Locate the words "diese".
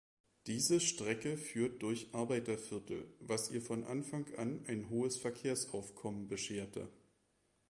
0.47-0.79